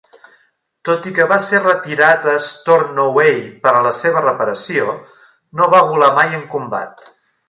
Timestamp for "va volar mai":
5.75-6.33